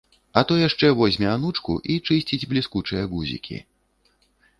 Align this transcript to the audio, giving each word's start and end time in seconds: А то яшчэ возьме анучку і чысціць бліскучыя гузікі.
А 0.39 0.43
то 0.51 0.55
яшчэ 0.67 0.87
возьме 0.99 1.27
анучку 1.33 1.75
і 1.95 1.97
чысціць 2.07 2.47
бліскучыя 2.53 3.03
гузікі. 3.13 3.59